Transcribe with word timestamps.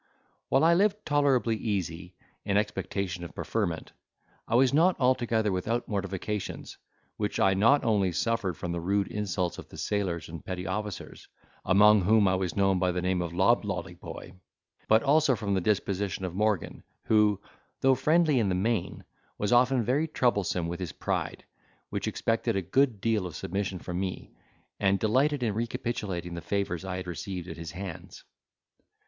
While 0.49 0.63
I 0.63 0.73
lived 0.73 1.05
tolerably 1.05 1.55
easy, 1.55 2.15
in 2.43 2.57
expectation 2.57 3.23
of 3.23 3.35
preferment, 3.35 3.91
I 4.47 4.55
was 4.55 4.73
not 4.73 4.99
altogether 4.99 5.51
without 5.51 5.87
mortifications, 5.87 6.79
which 7.17 7.39
I 7.39 7.53
not 7.53 7.83
only 7.85 8.11
suffered 8.11 8.57
from 8.57 8.71
the 8.71 8.79
rude 8.79 9.09
insults 9.09 9.59
of 9.59 9.69
the 9.69 9.77
sailors 9.77 10.27
and 10.27 10.43
petty 10.43 10.65
officers, 10.65 11.27
among 11.63 12.01
whom 12.01 12.27
I 12.27 12.33
was 12.33 12.55
known 12.55 12.79
by 12.79 12.91
the 12.91 13.01
name 13.03 13.21
of 13.21 13.31
Loblolly 13.31 13.93
Boy, 13.93 14.33
but 14.87 15.03
also 15.03 15.35
from 15.35 15.53
the 15.53 15.61
disposition 15.61 16.25
of 16.25 16.33
Morgan, 16.33 16.81
who, 17.03 17.39
though 17.81 17.93
friendly 17.93 18.39
in 18.39 18.49
the 18.49 18.55
main, 18.55 19.03
was 19.37 19.53
often 19.53 19.83
very 19.83 20.07
troublesome 20.07 20.67
with 20.67 20.79
his 20.79 20.93
pride, 20.93 21.43
which 21.91 22.07
expected 22.07 22.55
a 22.55 22.63
good 22.63 23.01
deal 23.01 23.27
of 23.27 23.35
submission 23.35 23.77
from 23.77 23.99
me, 23.99 24.31
and 24.79 24.97
delighted 24.97 25.43
in 25.43 25.53
recapitulating 25.53 26.33
the 26.33 26.41
favours 26.41 26.83
I 26.83 26.97
had 26.97 27.05
received 27.05 27.47
at 27.47 27.57
his 27.57 27.69
hands. 27.73 28.23